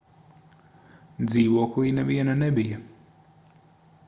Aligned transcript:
dzīvoklī 1.33 1.93
neviena 2.01 2.39
nebija 2.43 2.83